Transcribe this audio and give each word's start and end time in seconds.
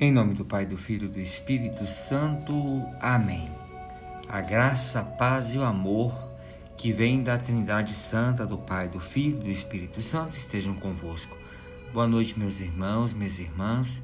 Em 0.00 0.10
nome 0.10 0.34
do 0.34 0.44
Pai, 0.44 0.66
do 0.66 0.76
Filho 0.76 1.04
e 1.04 1.08
do 1.08 1.20
Espírito 1.20 1.86
Santo. 1.86 2.52
Amém. 3.00 3.48
A 4.28 4.40
graça, 4.40 4.98
a 4.98 5.04
paz 5.04 5.54
e 5.54 5.58
o 5.58 5.62
amor 5.62 6.12
que 6.76 6.92
vem 6.92 7.22
da 7.22 7.38
Trindade 7.38 7.94
Santa, 7.94 8.44
do 8.44 8.58
Pai, 8.58 8.88
do 8.88 8.98
Filho 8.98 9.38
e 9.38 9.44
do 9.44 9.50
Espírito 9.50 10.02
Santo 10.02 10.36
estejam 10.36 10.74
convosco. 10.74 11.36
Boa 11.92 12.08
noite, 12.08 12.36
meus 12.36 12.60
irmãos, 12.60 13.14
minhas 13.14 13.38
irmãs. 13.38 14.02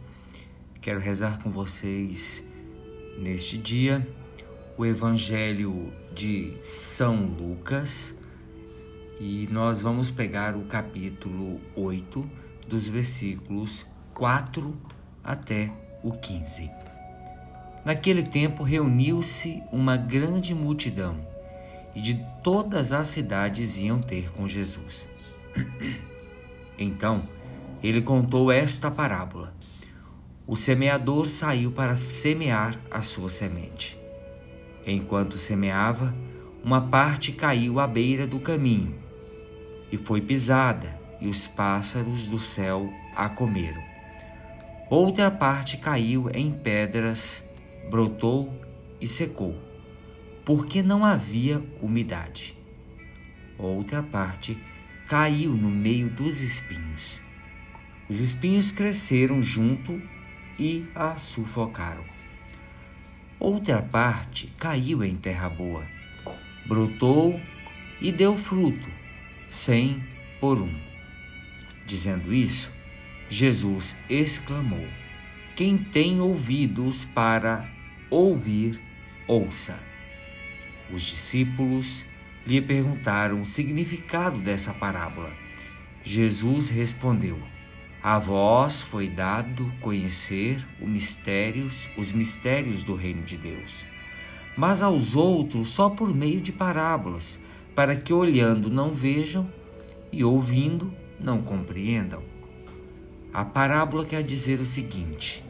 Quero 0.81 1.00
rezar 1.00 1.43
com 1.43 1.50
vocês 1.50 2.45
neste 3.18 3.59
dia 3.59 4.07
o 4.79 4.86
Evangelho 4.86 5.93
de 6.14 6.57
São 6.63 7.17
Lucas 7.25 8.14
e 9.18 9.49
nós 9.50 9.81
vamos 9.81 10.09
pegar 10.09 10.54
o 10.54 10.67
capítulo 10.67 11.61
8 11.75 12.31
dos 12.68 12.86
versículos 12.86 13.85
4 14.14 15.00
até 15.23 15.71
o 16.03 16.13
15. 16.13 16.71
Naquele 17.85 18.23
tempo 18.23 18.63
reuniu-se 18.63 19.63
uma 19.73 19.96
grande 19.96 20.55
multidão 20.55 21.17
e 21.95 22.01
de 22.01 22.25
todas 22.43 22.93
as 22.93 23.09
cidades 23.09 23.79
iam 23.79 24.01
ter 24.01 24.31
com 24.33 24.46
Jesus. 24.46 25.09
Então 26.83 27.25
ele 27.83 28.01
contou 28.01 28.51
esta 28.51 28.91
parábola: 28.91 29.55
O 30.46 30.57
semeador 30.57 31.29
saiu 31.29 31.71
para 31.71 31.95
semear 31.95 32.75
a 32.91 33.03
sua 33.03 33.29
semente. 33.29 33.98
Enquanto 34.87 35.37
semeava, 35.37 36.15
uma 36.65 36.81
parte 36.81 37.33
caiu 37.33 37.79
à 37.79 37.87
beira 37.87 38.27
do 38.27 38.41
caminho 38.41 38.95
e 39.93 39.97
foi 39.97 40.21
pisada, 40.21 40.99
e 41.21 41.29
os 41.29 41.47
pássaros 41.47 42.27
do 42.27 42.39
céu 42.39 42.91
a 43.15 43.29
comeram. 43.29 43.90
Outra 44.91 45.31
parte 45.31 45.77
caiu 45.77 46.29
em 46.35 46.51
pedras, 46.51 47.49
brotou 47.89 48.53
e 49.01 49.07
secou, 49.07 49.57
porque 50.45 50.83
não 50.83 51.05
havia 51.05 51.63
umidade. 51.81 52.59
Outra 53.57 54.03
parte 54.03 54.59
caiu 55.07 55.53
no 55.53 55.71
meio 55.71 56.11
dos 56.11 56.41
espinhos. 56.41 57.21
Os 58.09 58.19
espinhos 58.19 58.73
cresceram 58.73 59.41
junto 59.41 60.03
e 60.59 60.85
a 60.93 61.17
sufocaram. 61.19 62.05
Outra 63.39 63.81
parte 63.81 64.49
caiu 64.59 65.05
em 65.05 65.15
terra 65.15 65.49
boa, 65.49 65.87
brotou 66.67 67.41
e 68.01 68.11
deu 68.11 68.37
fruto, 68.37 68.89
cem 69.49 70.03
por 70.41 70.61
um. 70.61 70.75
Dizendo 71.87 72.35
isso, 72.35 72.80
Jesus 73.33 73.97
exclamou: 74.09 74.84
Quem 75.55 75.78
tem 75.78 76.20
ouvidos 76.20 77.05
para 77.05 77.70
ouvir, 78.11 78.81
ouça. 79.28 79.78
Os 80.92 81.03
discípulos 81.03 82.05
lhe 82.45 82.61
perguntaram 82.61 83.41
o 83.41 83.47
significado 83.47 84.39
dessa 84.39 84.75
parábola. 84.75 85.33
Jesus 86.03 86.69
respondeu: 86.69 87.39
A 88.03 88.19
vós 88.19 88.83
foi 88.83 89.09
dado 89.09 89.72
conhecer 89.81 90.67
os 90.81 90.89
mistérios, 90.89 91.89
os 91.97 92.11
mistérios 92.11 92.83
do 92.83 92.97
reino 92.97 93.22
de 93.22 93.37
Deus, 93.37 93.87
mas 94.56 94.83
aos 94.83 95.15
outros 95.15 95.69
só 95.69 95.89
por 95.89 96.12
meio 96.12 96.41
de 96.41 96.50
parábolas, 96.50 97.39
para 97.77 97.94
que 97.94 98.12
olhando 98.12 98.69
não 98.69 98.92
vejam 98.92 99.48
e 100.11 100.25
ouvindo 100.25 100.92
não 101.20 101.41
compreendam. 101.41 102.30
A 103.33 103.45
parábola 103.45 104.05
quer 104.05 104.23
dizer 104.23 104.61
o 104.61 104.65
seguinte: 104.65 105.45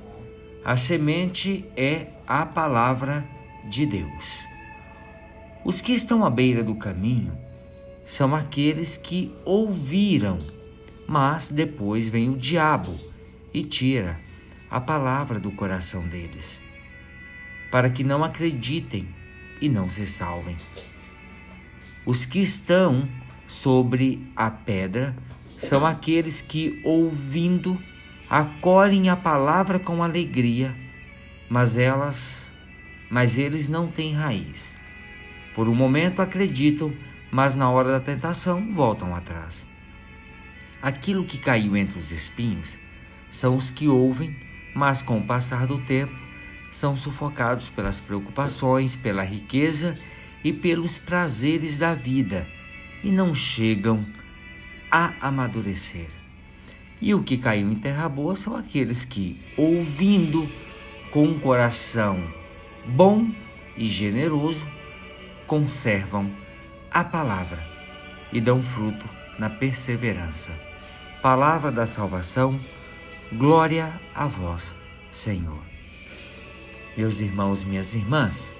a 0.64 0.76
semente 0.76 1.64
é 1.76 2.08
a 2.26 2.44
palavra 2.44 3.26
de 3.68 3.86
Deus. 3.86 4.40
Os 5.64 5.80
que 5.80 5.92
estão 5.92 6.24
à 6.24 6.30
beira 6.30 6.62
do 6.62 6.74
caminho 6.74 7.36
são 8.04 8.34
aqueles 8.34 8.96
que 8.96 9.34
ouviram, 9.44 10.38
mas 11.06 11.48
depois 11.48 12.08
vem 12.08 12.28
o 12.28 12.36
diabo 12.36 12.94
e 13.52 13.64
tira 13.64 14.20
a 14.70 14.80
palavra 14.80 15.40
do 15.40 15.50
coração 15.50 16.06
deles, 16.06 16.60
para 17.70 17.90
que 17.90 18.04
não 18.04 18.22
acreditem 18.22 19.08
e 19.60 19.68
não 19.68 19.90
se 19.90 20.06
salvem. 20.06 20.56
Os 22.04 22.24
que 22.24 22.40
estão 22.40 23.08
sobre 23.46 24.30
a 24.36 24.50
pedra 24.50 25.16
são 25.60 25.84
aqueles 25.84 26.40
que, 26.40 26.80
ouvindo, 26.82 27.80
acolhem 28.28 29.10
a 29.10 29.16
palavra 29.16 29.78
com 29.78 30.02
alegria, 30.02 30.74
mas 31.48 31.76
elas, 31.76 32.50
mas 33.10 33.36
eles 33.36 33.68
não 33.68 33.86
têm 33.86 34.14
raiz. 34.14 34.76
Por 35.54 35.68
um 35.68 35.74
momento 35.74 36.22
acreditam, 36.22 36.92
mas 37.30 37.54
na 37.54 37.70
hora 37.70 37.92
da 37.92 38.00
tentação 38.00 38.72
voltam 38.72 39.14
atrás. 39.14 39.68
Aquilo 40.80 41.26
que 41.26 41.36
caiu 41.36 41.76
entre 41.76 41.98
os 41.98 42.10
espinhos 42.10 42.78
são 43.30 43.56
os 43.56 43.70
que 43.70 43.86
ouvem, 43.86 44.34
mas 44.74 45.02
com 45.02 45.18
o 45.18 45.26
passar 45.26 45.66
do 45.66 45.78
tempo 45.82 46.18
são 46.70 46.96
sufocados 46.96 47.68
pelas 47.68 48.00
preocupações, 48.00 48.96
pela 48.96 49.22
riqueza 49.22 49.94
e 50.42 50.52
pelos 50.52 50.96
prazeres 50.96 51.76
da 51.76 51.94
vida 51.94 52.46
e 53.02 53.10
não 53.10 53.34
chegam 53.34 54.00
a 54.18 54.19
amadurecer. 54.90 56.08
E 57.00 57.14
o 57.14 57.22
que 57.22 57.38
caiu 57.38 57.70
em 57.70 57.76
terra 57.76 58.08
boa 58.08 58.36
são 58.36 58.54
aqueles 58.54 59.04
que, 59.04 59.40
ouvindo 59.56 60.48
com 61.10 61.24
um 61.24 61.38
coração 61.38 62.22
bom 62.86 63.30
e 63.76 63.88
generoso, 63.88 64.66
conservam 65.46 66.30
a 66.90 67.02
palavra 67.02 67.64
e 68.32 68.40
dão 68.40 68.62
fruto 68.62 69.08
na 69.38 69.48
perseverança. 69.48 70.52
Palavra 71.22 71.70
da 71.70 71.86
salvação, 71.86 72.58
glória 73.32 73.92
a 74.14 74.26
vós, 74.26 74.74
Senhor. 75.10 75.62
Meus 76.96 77.20
irmãos, 77.20 77.64
minhas 77.64 77.94
irmãs, 77.94 78.54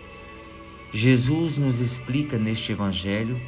Jesus 0.93 1.57
nos 1.59 1.81
explica 1.81 2.39
neste 2.39 2.73
Evangelho 2.73 3.41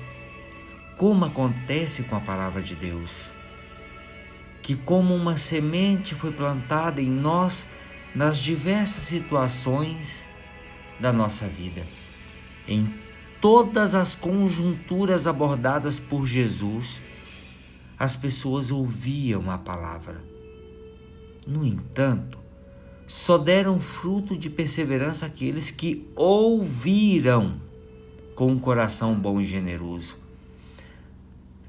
como 0.97 1.25
acontece 1.25 2.03
com 2.05 2.17
a 2.17 2.21
palavra 2.21 2.63
de 2.63 2.75
Deus. 2.75 3.33
Que, 4.63 4.77
como 4.77 5.15
uma 5.15 5.37
semente 5.37 6.15
foi 6.15 6.33
plantada 6.33 7.01
em 7.01 7.11
nós 7.11 7.67
nas 8.15 8.39
diversas 8.39 9.05
situações 9.05 10.29
da 11.01 11.13
nossa 11.13 11.49
vida, 11.49 11.83
em 12.69 12.95
todas 13.41 13.95
as 13.95 14.15
conjunturas 14.15 15.27
abordadas 15.27 15.99
por 15.99 16.27
Jesus, 16.27 17.01
as 17.99 18.15
pessoas 18.15 18.71
ouviam 18.71 19.51
a 19.51 19.59
palavra. 19.59 20.23
No 21.45 21.65
entanto, 21.65 22.39
só 23.07 23.37
deram 23.37 23.81
fruto 23.81 24.37
de 24.37 24.49
perseverança 24.49 25.27
aqueles 25.27 25.71
que 25.71 26.09
ouviram 26.15 27.61
com 28.35 28.53
um 28.53 28.59
coração 28.59 29.15
bom 29.15 29.41
e 29.41 29.45
generoso. 29.45 30.22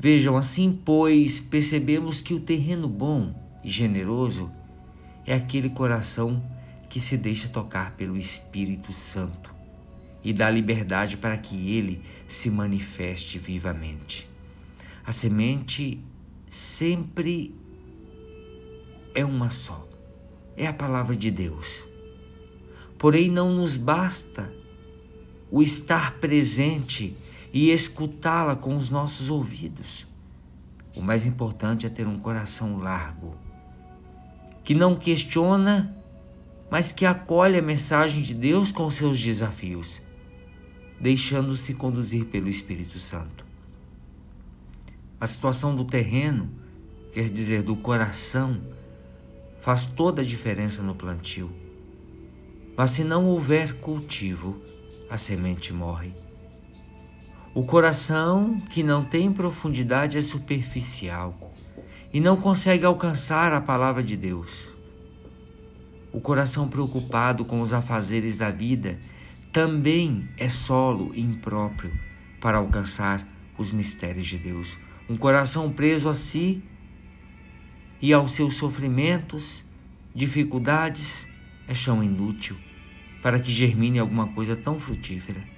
Vejam, 0.03 0.35
assim, 0.35 0.77
pois, 0.83 1.39
percebemos 1.39 2.19
que 2.19 2.33
o 2.33 2.39
terreno 2.41 2.89
bom 2.89 3.33
e 3.63 3.69
generoso 3.69 4.51
é 5.25 5.33
aquele 5.33 5.69
coração 5.69 6.43
que 6.89 6.99
se 6.99 7.15
deixa 7.15 7.47
tocar 7.47 7.95
pelo 7.95 8.17
Espírito 8.17 8.91
Santo 8.91 9.55
e 10.21 10.33
dá 10.33 10.49
liberdade 10.49 11.15
para 11.15 11.37
que 11.37 11.71
ele 11.71 12.01
se 12.27 12.49
manifeste 12.49 13.39
vivamente. 13.39 14.29
A 15.05 15.13
semente 15.13 16.03
sempre 16.49 17.55
é 19.15 19.23
uma 19.23 19.51
só, 19.51 19.87
é 20.57 20.67
a 20.67 20.73
palavra 20.73 21.15
de 21.15 21.31
Deus. 21.31 21.85
Porém, 22.97 23.31
não 23.31 23.53
nos 23.53 23.77
basta 23.77 24.53
o 25.49 25.63
estar 25.63 26.19
presente 26.19 27.15
e 27.53 27.69
escutá-la 27.69 28.55
com 28.55 28.75
os 28.75 28.89
nossos 28.89 29.29
ouvidos. 29.29 30.07
O 30.95 31.01
mais 31.01 31.23
importante 31.27 31.85
é 31.85 31.89
ter 31.89 32.07
um 32.07 32.17
coração 32.17 32.77
largo, 32.77 33.35
que 34.63 34.73
não 34.73 34.95
questiona, 34.95 35.95
mas 36.71 36.91
que 36.91 37.05
acolhe 37.05 37.59
a 37.59 37.61
mensagem 37.61 38.23
de 38.23 38.33
Deus 38.33 38.71
com 38.71 38.89
seus 38.89 39.19
desafios, 39.19 40.01
deixando-se 40.99 41.75
conduzir 41.75 42.25
pelo 42.25 42.49
Espírito 42.49 42.97
Santo. 42.97 43.45
A 45.21 45.27
situação 45.27 45.75
do 45.75 45.85
terreno, 45.85 46.49
quer 47.11 47.29
dizer, 47.29 47.61
do 47.61 47.75
coração, 47.75 48.61
faz 49.61 49.85
toda 49.85 50.23
a 50.23 50.25
diferença 50.25 50.81
no 50.81 50.95
plantio. 50.95 51.51
Mas 52.75 52.89
se 52.89 53.03
não 53.03 53.25
houver 53.25 53.75
cultivo, 53.75 54.59
a 55.09 55.17
semente 55.17 55.71
morre. 55.71 56.22
O 57.55 57.63
coração 57.63 58.59
que 58.71 58.81
não 58.81 59.05
tem 59.05 59.31
profundidade 59.31 60.17
é 60.17 60.21
superficial 60.21 61.53
e 62.11 62.19
não 62.19 62.35
consegue 62.35 62.83
alcançar 62.83 63.53
a 63.53 63.61
palavra 63.61 64.01
de 64.01 64.17
Deus. 64.17 64.69
O 66.11 66.19
coração 66.19 66.67
preocupado 66.67 67.45
com 67.45 67.61
os 67.61 67.71
afazeres 67.71 68.39
da 68.39 68.49
vida 68.49 68.99
também 69.51 70.27
é 70.35 70.49
solo 70.49 71.11
impróprio 71.15 71.93
para 72.41 72.57
alcançar 72.57 73.27
os 73.55 73.71
mistérios 73.71 74.25
de 74.25 74.39
Deus. 74.39 74.75
Um 75.07 75.15
coração 75.15 75.71
preso 75.71 76.09
a 76.09 76.15
si 76.15 76.63
e 78.01 78.11
aos 78.13 78.31
seus 78.31 78.55
sofrimentos, 78.55 79.63
dificuldades, 80.15 81.27
é 81.67 81.75
chão 81.75 82.03
inútil 82.03 82.57
para 83.21 83.39
que 83.39 83.51
germine 83.51 83.99
alguma 83.99 84.25
coisa 84.29 84.55
tão 84.55 84.79
frutífera. 84.79 85.52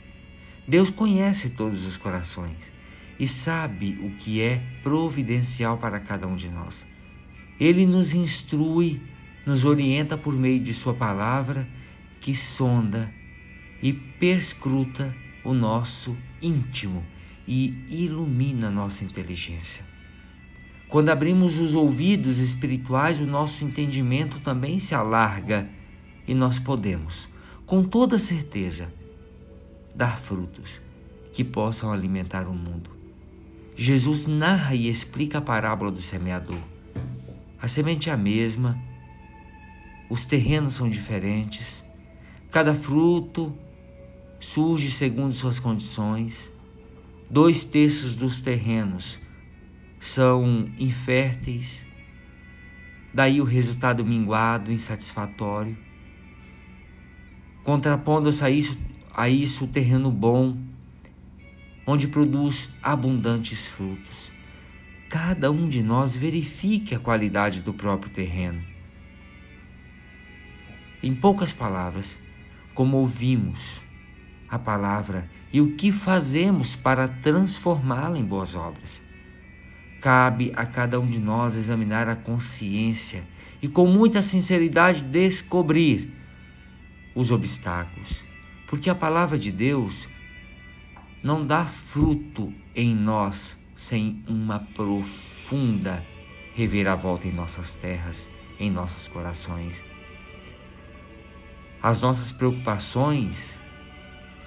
Deus 0.67 0.89
conhece 0.89 1.51
todos 1.51 1.85
os 1.85 1.95
corações 1.95 2.71
e 3.19 3.27
sabe 3.27 3.99
o 4.01 4.09
que 4.11 4.41
é 4.41 4.61
providencial 4.81 5.77
para 5.77 5.99
cada 5.99 6.27
um 6.27 6.35
de 6.35 6.49
nós. 6.49 6.85
Ele 7.59 7.85
nos 7.85 8.13
instrui, 8.13 9.01
nos 9.45 9.63
orienta 9.63 10.17
por 10.17 10.33
meio 10.33 10.59
de 10.59 10.73
Sua 10.73 10.93
palavra, 10.93 11.67
que 12.19 12.35
sonda 12.35 13.13
e 13.81 13.93
perscruta 13.93 15.15
o 15.43 15.53
nosso 15.53 16.17
íntimo 16.41 17.05
e 17.47 17.77
ilumina 17.87 18.71
nossa 18.71 19.03
inteligência. 19.03 19.85
Quando 20.87 21.09
abrimos 21.09 21.59
os 21.59 21.75
ouvidos 21.75 22.39
espirituais, 22.39 23.19
o 23.19 23.25
nosso 23.25 23.63
entendimento 23.63 24.39
também 24.39 24.79
se 24.79 24.95
alarga 24.95 25.69
e 26.27 26.33
nós 26.33 26.57
podemos, 26.57 27.29
com 27.65 27.83
toda 27.83 28.17
certeza, 28.17 28.91
dar 29.95 30.19
frutos 30.19 30.81
que 31.31 31.43
possam 31.43 31.91
alimentar 31.91 32.47
o 32.47 32.53
mundo. 32.53 32.91
Jesus 33.75 34.25
narra 34.25 34.75
e 34.75 34.89
explica 34.89 35.37
a 35.37 35.41
parábola 35.41 35.91
do 35.91 36.01
semeador. 36.01 36.59
A 37.61 37.67
semente 37.67 38.09
é 38.09 38.13
a 38.13 38.17
mesma, 38.17 38.79
os 40.09 40.25
terrenos 40.25 40.75
são 40.75 40.89
diferentes, 40.89 41.83
cada 42.51 42.75
fruto 42.75 43.57
surge 44.39 44.91
segundo 44.91 45.33
suas 45.33 45.59
condições. 45.59 46.53
Dois 47.29 47.65
terços 47.65 48.15
dos 48.15 48.39
terrenos 48.39 49.19
são 49.99 50.69
inférteis, 50.77 51.85
daí 53.13 53.41
o 53.41 53.45
resultado 53.45 54.05
minguado, 54.05 54.71
insatisfatório. 54.71 55.75
Contrapondo-se 57.63 58.45
a 58.45 58.49
isso, 58.49 58.77
a 59.15 59.29
isso 59.29 59.63
o 59.63 59.67
terreno 59.67 60.11
bom, 60.11 60.57
onde 61.87 62.07
produz 62.07 62.69
abundantes 62.83 63.65
frutos. 63.65 64.29
Cada 65.09 65.49
um 65.49 65.69
de 65.69 65.81
nós 65.81 66.15
verifique 66.15 66.93
a 66.93 66.99
qualidade 66.99 67.61
do 67.61 67.73
próprio 67.73 68.11
terreno. 68.11 68.61
Em 71.01 71.15
poucas 71.15 71.53
palavras, 71.53 72.19
como 72.73 72.97
ouvimos 72.97 73.81
a 74.49 74.59
palavra 74.59 75.29
e 75.53 75.61
o 75.61 75.75
que 75.77 75.91
fazemos 75.91 76.75
para 76.75 77.07
transformá-la 77.07 78.19
em 78.19 78.25
boas 78.25 78.53
obras. 78.53 79.01
Cabe 80.01 80.51
a 80.55 80.65
cada 80.65 80.99
um 80.99 81.09
de 81.09 81.19
nós 81.19 81.55
examinar 81.55 82.09
a 82.09 82.15
consciência 82.15 83.23
e, 83.61 83.69
com 83.69 83.87
muita 83.87 84.21
sinceridade, 84.21 85.01
descobrir 85.01 86.13
os 87.15 87.31
obstáculos, 87.31 88.24
porque 88.67 88.89
a 88.89 88.95
palavra 88.95 89.37
de 89.37 89.51
Deus 89.51 90.07
não 91.23 91.45
dá 91.45 91.65
fruto 91.65 92.53
em 92.75 92.95
nós 92.95 93.59
sem 93.75 94.23
uma 94.27 94.59
profunda 94.59 96.05
reviravolta 96.53 97.27
em 97.27 97.31
nossas 97.31 97.73
terras, 97.73 98.29
em 98.59 98.71
nossos 98.71 99.07
corações. 99.07 99.83
As 101.81 102.01
nossas 102.01 102.31
preocupações 102.31 103.61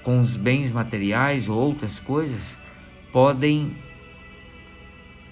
com 0.02 0.20
os 0.20 0.36
bens 0.36 0.72
materiais 0.72 1.48
ou 1.48 1.58
outras 1.58 2.00
coisas 2.00 2.58
podem 3.12 3.76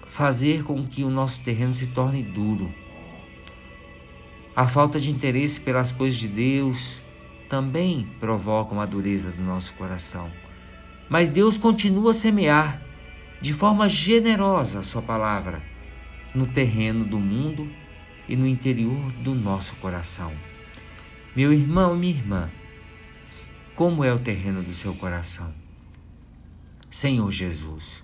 fazer 0.05 0.63
com 0.63 0.87
que 0.87 1.03
o 1.05 1.11
nosso 1.11 1.41
terreno 1.43 1.75
se 1.75 1.89
torne 1.89 2.23
duro. 2.23 2.73
A 4.55 4.67
falta 4.67 4.99
de 4.99 5.11
interesse 5.11 5.61
pelas 5.61 5.93
coisas 5.93 6.19
de 6.19 6.29
Deus 6.29 7.03
também 7.49 8.09
provoca 8.21 8.75
uma 8.75 8.87
dureza 8.87 9.31
do 9.31 9.43
nosso 9.43 9.73
coração. 9.75 10.31
Mas 11.09 11.31
Deus 11.31 11.57
continua 11.57 12.11
a 12.11 12.15
semear 12.15 12.83
de 13.41 13.53
forma 13.53 13.89
generosa 13.89 14.81
a 14.81 14.83
sua 14.83 15.03
palavra 15.03 15.63
no 16.35 16.47
terreno 16.47 17.05
do 17.05 17.19
mundo 17.19 17.71
e 18.29 18.37
no 18.37 18.47
interior 18.47 19.13
do 19.23 19.35
nosso 19.35 19.75
coração. 19.77 20.33
Meu 21.35 21.53
irmão, 21.53 21.97
minha 21.97 22.15
irmã, 22.15 22.51
como 23.75 24.03
é 24.03 24.13
o 24.13 24.19
terreno 24.19 24.63
do 24.63 24.75
seu 24.75 24.95
coração? 24.95 25.55
Senhor 26.91 27.31
Jesus, 27.31 28.03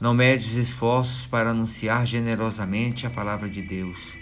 não 0.00 0.14
medes 0.14 0.54
esforços 0.54 1.26
para 1.26 1.50
anunciar 1.50 2.06
generosamente 2.06 3.06
a 3.06 3.10
palavra 3.10 3.48
de 3.48 3.60
Deus. 3.60 4.16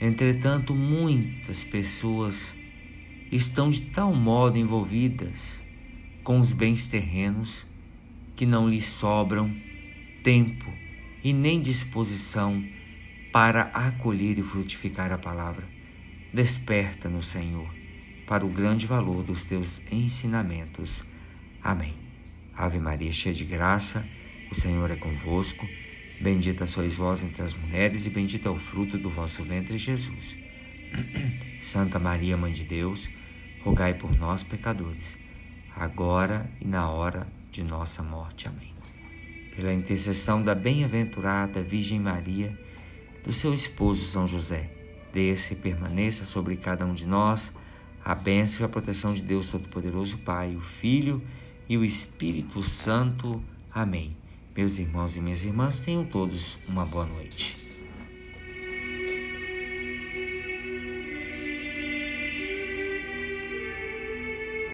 Entretanto, 0.00 0.74
muitas 0.74 1.62
pessoas 1.62 2.56
estão 3.32 3.70
de 3.70 3.80
tal 3.80 4.14
modo 4.14 4.58
envolvidas 4.58 5.64
com 6.22 6.38
os 6.38 6.52
bens 6.52 6.86
terrenos 6.86 7.66
que 8.36 8.44
não 8.44 8.68
lhes 8.68 8.84
sobram 8.84 9.56
tempo 10.22 10.70
e 11.24 11.32
nem 11.32 11.60
disposição 11.60 12.62
para 13.32 13.62
acolher 13.72 14.38
e 14.38 14.42
frutificar 14.42 15.10
a 15.10 15.16
palavra. 15.16 15.66
Desperta 16.32 17.08
no 17.08 17.22
Senhor 17.22 17.72
para 18.26 18.44
o 18.44 18.48
grande 18.48 18.86
valor 18.86 19.22
dos 19.22 19.46
teus 19.46 19.80
ensinamentos. 19.90 21.02
Amém. 21.62 21.94
Ave 22.54 22.78
Maria, 22.78 23.12
cheia 23.12 23.34
de 23.34 23.44
graça, 23.44 24.06
o 24.50 24.54
Senhor 24.54 24.90
é 24.90 24.96
convosco. 24.96 25.66
Bendita 26.20 26.66
sois 26.66 26.96
vós 26.96 27.24
entre 27.24 27.42
as 27.42 27.54
mulheres, 27.54 28.06
e 28.06 28.10
bendito 28.10 28.46
é 28.46 28.50
o 28.50 28.58
fruto 28.58 28.98
do 28.98 29.10
vosso 29.10 29.42
ventre, 29.42 29.76
Jesus. 29.78 30.36
Santa 31.60 31.98
Maria, 31.98 32.36
Mãe 32.36 32.52
de 32.52 32.64
Deus, 32.64 33.08
rogai 33.64 33.94
por 33.94 34.16
nós, 34.16 34.42
pecadores 34.42 35.22
agora 35.76 36.50
e 36.60 36.64
na 36.66 36.88
hora 36.88 37.26
de 37.50 37.62
nossa 37.62 38.02
morte. 38.02 38.48
Amém. 38.48 38.72
Pela 39.54 39.72
intercessão 39.72 40.42
da 40.42 40.54
bem-aventurada 40.54 41.62
Virgem 41.62 42.00
Maria, 42.00 42.58
do 43.24 43.32
seu 43.32 43.52
esposo 43.52 44.06
São 44.06 44.26
José, 44.26 44.70
desça 45.12 45.52
e 45.52 45.56
permaneça 45.56 46.24
sobre 46.24 46.56
cada 46.56 46.86
um 46.86 46.94
de 46.94 47.06
nós 47.06 47.52
a 48.04 48.14
bênção 48.14 48.62
e 48.62 48.64
a 48.64 48.68
proteção 48.68 49.14
de 49.14 49.22
Deus 49.22 49.48
Todo-Poderoso, 49.48 50.18
Pai, 50.18 50.56
o 50.56 50.60
Filho 50.60 51.22
e 51.68 51.76
o 51.76 51.84
Espírito 51.84 52.62
Santo. 52.62 53.42
Amém. 53.72 54.16
Meus 54.56 54.78
irmãos 54.78 55.16
e 55.16 55.20
minhas 55.20 55.44
irmãs, 55.44 55.78
tenham 55.78 56.04
todos 56.04 56.58
uma 56.66 56.84
boa 56.84 57.06
noite. 57.06 57.61